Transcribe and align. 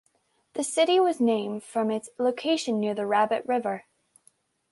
The 0.53 0.63
city 0.63 0.99
was 0.99 1.19
named 1.19 1.61
from 1.63 1.91
its 1.91 2.09
location 2.17 2.79
near 2.79 2.95
the 2.95 3.05
Rabbit 3.05 3.43
River. 3.45 3.83